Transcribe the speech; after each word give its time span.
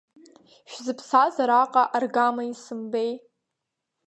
Шәзыԥсаз 0.71 1.35
араҟа 1.43 1.83
аргама 1.95 2.43
исымбеи! 2.51 3.11